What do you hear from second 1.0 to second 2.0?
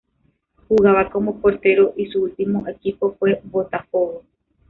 como portero